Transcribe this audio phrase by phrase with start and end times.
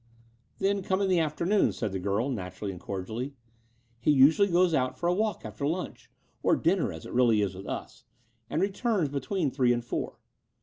[0.59, 3.35] ''Then come in the afternoon/' said the girl naturally and cordially.
[3.99, 6.07] "He usually goes out for a walk after Itmch—
[6.41, 8.03] or dinner, as it really is with us—
[8.49, 10.17] and returns between three and four.